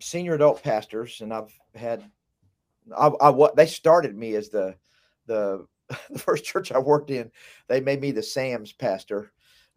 [0.00, 2.04] senior adult pastors, and I've had,
[2.96, 4.76] I, I what they started me as the
[5.26, 5.66] the
[6.10, 7.30] the first church I worked in.
[7.68, 9.32] They made me the Sam's pastor,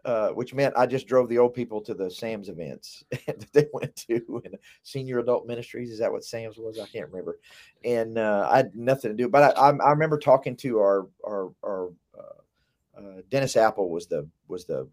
[0.07, 3.67] uh, which meant I just drove the old people to the Sam's events that they
[3.73, 5.91] went to and senior adult ministries.
[5.91, 6.79] Is that what Sam's was?
[6.79, 7.39] I can't remember.
[7.83, 11.07] And uh, I had nothing to do, but I, I, I remember talking to our
[11.27, 14.87] our our uh, uh, Dennis Apple was the was the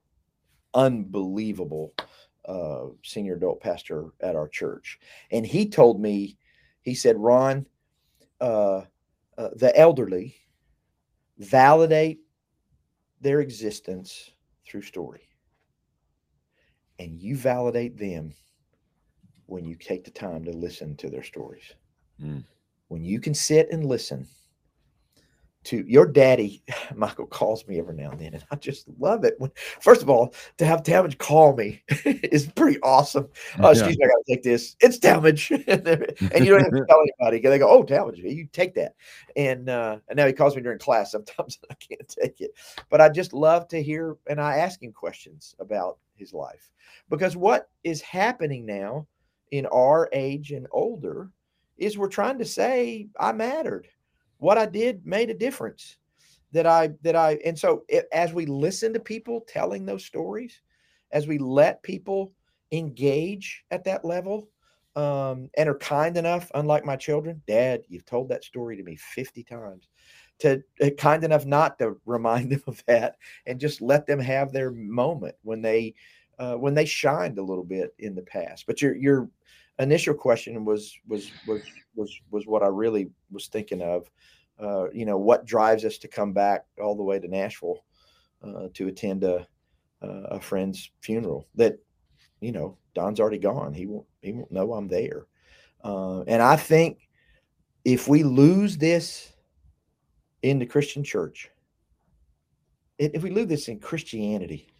[0.74, 1.94] unbelievable
[2.48, 4.98] uh, senior adult pastor at our church,
[5.30, 6.36] and he told me,
[6.82, 7.66] he said, Ron,
[8.40, 10.34] the elderly
[11.38, 12.18] validate
[13.20, 14.33] their existence
[14.66, 15.28] through story,
[16.98, 18.32] and you validate them
[19.46, 21.74] when you take the time to listen to their stories.
[22.22, 22.44] Mm.
[22.88, 24.26] When you can sit and listen
[25.64, 26.62] to your daddy,
[26.94, 29.34] Michael calls me every now and then, and I just love it.
[29.38, 29.50] When
[29.80, 33.28] first of all, to have Talmadge call me is pretty awesome.
[33.58, 34.06] Oh, excuse yeah.
[34.06, 34.76] me, I gotta take this.
[34.80, 37.40] It's Talmadge, and you don't have to tell anybody.
[37.40, 38.94] They go, "Oh, Talmadge, you take that."
[39.36, 41.12] And uh, and now he calls me during class.
[41.12, 42.52] Sometimes I can't take it,
[42.90, 46.70] but I just love to hear, and I ask him questions about his life
[47.08, 49.06] because what is happening now
[49.50, 51.30] in our age and older
[51.76, 53.88] is we're trying to say I mattered.
[54.44, 55.96] What I did made a difference.
[56.52, 60.60] That I that I and so it, as we listen to people telling those stories,
[61.12, 62.30] as we let people
[62.70, 64.50] engage at that level,
[64.96, 68.96] um, and are kind enough, unlike my children, Dad, you've told that story to me
[68.96, 69.88] 50 times.
[70.40, 73.16] To uh, kind enough not to remind them of that
[73.46, 75.94] and just let them have their moment when they
[76.38, 78.66] uh, when they shined a little bit in the past.
[78.66, 79.30] But your your
[79.78, 81.62] initial question was was was
[81.94, 84.10] was was what I really was thinking of.
[84.58, 87.84] Uh, you know, what drives us to come back all the way to Nashville
[88.42, 89.46] uh, to attend a
[90.02, 91.78] a friend's funeral that
[92.40, 93.72] you know Don's already gone.
[93.72, 95.26] He won't he won't know I'm there.
[95.82, 97.08] Uh, and I think
[97.84, 99.32] if we lose this
[100.42, 101.50] in the Christian church,
[102.98, 104.73] if we lose this in Christianity,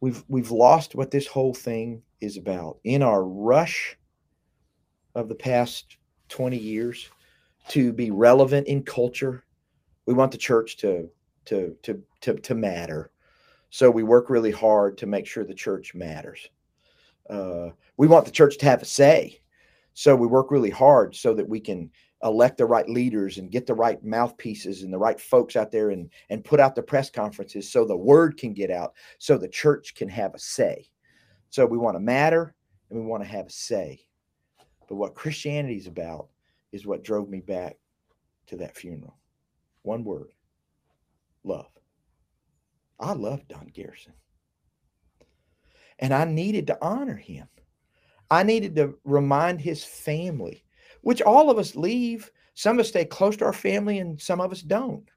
[0.00, 2.78] we've we've lost what this whole thing is about.
[2.84, 3.96] In our rush
[5.14, 5.96] of the past
[6.28, 7.08] 20 years
[7.68, 9.44] to be relevant in culture,
[10.06, 11.08] we want the church to
[11.46, 13.10] to to to, to matter.
[13.70, 16.48] So we work really hard to make sure the church matters.
[17.28, 19.40] Uh, we want the church to have a say.
[19.94, 21.90] So we work really hard so that we can
[22.22, 25.90] elect the right leaders and get the right mouthpieces and the right folks out there
[25.90, 29.48] and and put out the press conferences so the word can get out so the
[29.48, 30.88] church can have a say.
[31.50, 32.54] So we want to matter
[32.90, 34.00] and we want to have a say.
[34.88, 36.28] But what christianity is about
[36.72, 37.76] is what drove me back
[38.46, 39.18] to that funeral.
[39.82, 40.32] One word
[41.44, 41.68] love.
[42.98, 44.14] I love don garrison.
[45.98, 47.48] And i needed to honor him.
[48.30, 50.64] I needed to remind his family
[51.06, 52.32] which all of us leave.
[52.54, 55.08] Some of us stay close to our family, and some of us don't.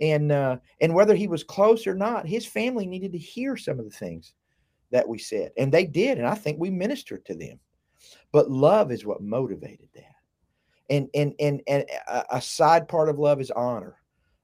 [0.00, 3.78] And uh, and whether he was close or not, his family needed to hear some
[3.78, 4.32] of the things
[4.92, 6.16] that we said, and they did.
[6.16, 7.60] And I think we ministered to them.
[8.32, 10.14] But love is what motivated that.
[10.88, 11.84] And and and and
[12.30, 13.96] a side part of love is honor.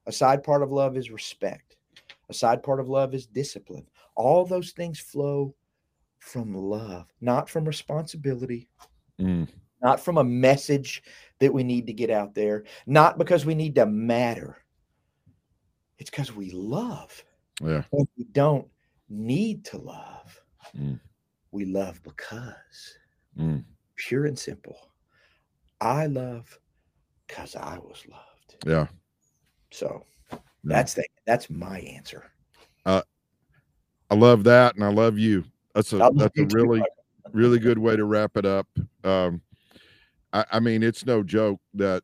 [0.05, 1.75] A side part of love is respect.
[2.29, 3.87] A side part of love is discipline.
[4.13, 5.55] All those things flow
[6.19, 8.69] from love, not from responsibility.
[9.19, 9.47] Mm
[9.83, 11.03] not from a message
[11.39, 14.57] that we need to get out there, not because we need to matter.
[15.99, 17.23] It's because we love.
[17.61, 17.83] Yeah.
[17.91, 18.67] And we don't
[19.09, 20.41] need to love.
[20.75, 20.99] Mm.
[21.51, 22.97] We love because.
[23.37, 23.63] Mm.
[23.95, 24.77] Pure and simple.
[25.81, 26.57] I love
[27.27, 28.65] because I was loved.
[28.65, 28.87] Yeah.
[29.71, 30.39] So yeah.
[30.63, 32.31] that's the that's my answer.
[32.85, 33.01] Uh,
[34.09, 35.43] I love that, and I love you.
[35.75, 36.83] That's a that's a really
[37.31, 38.67] really good way to wrap it up.
[39.03, 39.41] Um,
[40.33, 42.03] I, I mean, it's no joke that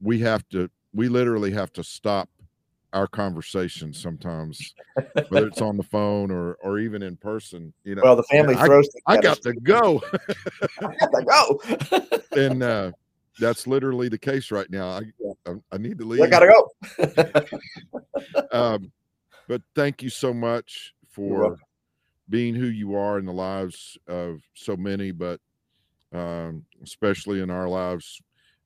[0.00, 2.28] we have to, we literally have to stop
[2.92, 4.74] our conversations sometimes,
[5.28, 7.74] whether it's on the phone or or even in person.
[7.82, 8.88] You know, well, the family throws.
[9.06, 10.00] I, I got to go.
[10.80, 12.40] I got to go.
[12.40, 12.92] and uh,
[13.40, 14.86] that's literally the case right now.
[14.86, 15.02] I
[15.46, 16.22] I, I need to leave.
[16.22, 17.48] I gotta go.
[18.52, 18.92] um,
[19.48, 21.58] but thank you so much for
[22.30, 25.40] being who you are in the lives of so many, but
[26.14, 28.20] um, especially in our lives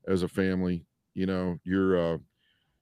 [0.07, 0.85] as a family.
[1.15, 2.19] You know, you're uh,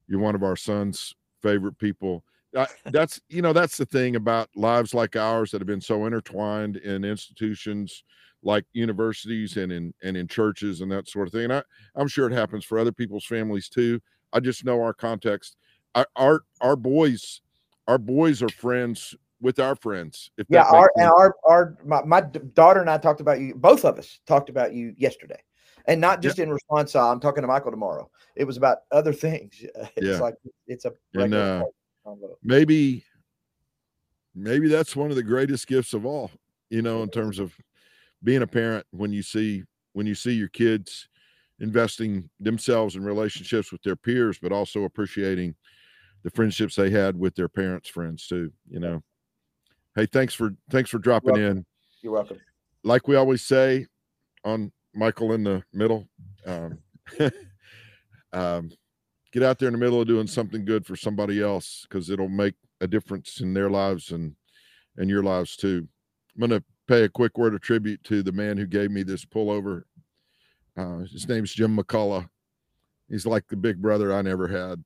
[0.09, 2.25] you're one of our son's favorite people.
[2.57, 6.07] I, that's you know that's the thing about lives like ours that have been so
[6.07, 8.05] intertwined in institutions
[8.43, 11.45] like universities and in and in churches and that sort of thing.
[11.45, 11.63] And I,
[11.95, 14.01] I'm sure it happens for other people's families too.
[14.33, 15.57] I just know our context.
[15.95, 17.41] Our our, our boys,
[17.89, 20.31] our boys are friends with our friends.
[20.39, 23.55] If yeah, our, and our our my, my daughter and I talked about you.
[23.55, 25.41] Both of us talked about you yesterday,
[25.87, 26.45] and not just yeah.
[26.45, 26.95] in response.
[26.95, 28.11] Uh, I'm talking to Michael tomorrow.
[28.35, 29.55] It was about other things.
[29.97, 30.19] It's yeah.
[30.19, 30.35] like
[30.67, 31.65] it's a and, uh,
[32.43, 33.05] maybe
[34.35, 36.31] maybe that's one of the greatest gifts of all.
[36.71, 37.55] You know, in terms of
[38.25, 41.09] being a parent, when you see when you see your kids
[41.59, 45.55] investing themselves in relationships with their peers, but also appreciating
[46.23, 48.51] the friendships they had with their parents' friends too.
[48.69, 49.03] You know.
[49.97, 51.59] Hey, thanks for thanks for dropping welcome.
[51.59, 51.67] in.
[52.03, 52.39] You're welcome.
[52.85, 53.87] Like we always say
[54.45, 56.07] on Michael in the middle,
[56.45, 56.79] um,
[58.35, 58.71] um,
[59.33, 62.29] get out there in the middle of doing something good for somebody else because it'll
[62.29, 64.37] make a difference in their lives and
[64.99, 65.89] and your lives too.
[66.35, 69.25] I'm gonna pay a quick word of tribute to the man who gave me this
[69.25, 69.85] pullover.
[70.77, 72.29] Uh, his name's Jim McCullough.
[73.09, 74.85] He's like the big brother I never had.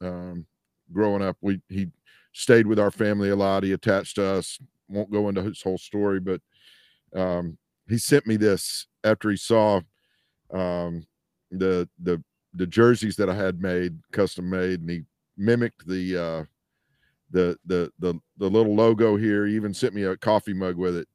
[0.00, 0.46] Um,
[0.92, 1.88] growing up, we he
[2.34, 3.62] stayed with our family a lot.
[3.62, 4.58] He attached to us.
[4.88, 6.42] Won't go into his whole story, but
[7.14, 7.56] um,
[7.88, 9.80] he sent me this after he saw
[10.52, 11.06] um,
[11.50, 12.22] the the
[12.52, 15.02] the jerseys that I had made, custom made, and he
[15.38, 16.44] mimicked the uh,
[17.30, 19.46] the the the the little logo here.
[19.46, 21.08] He even sent me a coffee mug with it.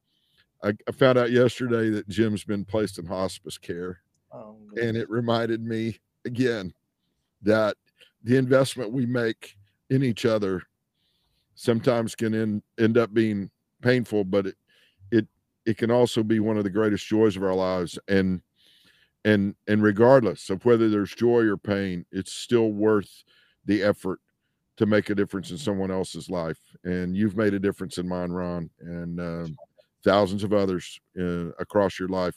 [0.63, 3.99] I, I found out yesterday that Jim's been placed in hospice care,
[4.31, 6.73] Oh, and it reminded me again
[7.43, 7.77] that
[8.23, 9.55] the investment we make
[9.89, 10.63] in each other
[11.59, 13.49] sometimes can end, end up being
[13.81, 14.55] painful, but it
[15.11, 15.27] it
[15.65, 17.99] it can also be one of the greatest joys of our lives.
[18.07, 18.41] And
[19.25, 23.23] and and regardless of whether there's joy or pain, it's still worth
[23.65, 24.19] the effort
[24.77, 26.59] to make a difference in someone else's life.
[26.85, 29.57] And you've made a difference in mine, Ron, and um
[30.05, 32.35] thousands of others uh, across your life.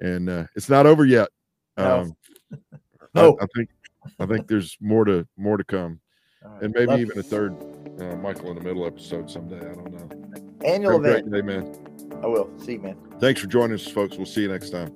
[0.00, 1.28] And uh, it's not over yet.
[1.76, 2.00] No.
[2.00, 2.16] Um,
[2.62, 2.78] I-
[3.14, 3.36] No.
[3.42, 3.68] I, think
[4.18, 6.00] I think there's more to more to come,
[6.44, 6.62] right.
[6.62, 7.54] and maybe Love- even a third
[8.00, 9.58] uh, Michael in the Middle episode someday.
[9.58, 10.64] I don't know.
[10.64, 11.32] annual Have a great event.
[11.32, 12.20] day, man.
[12.22, 12.50] I will.
[12.58, 12.96] See you, man.
[13.20, 14.16] Thanks for joining us, folks.
[14.16, 14.92] We'll see you next time.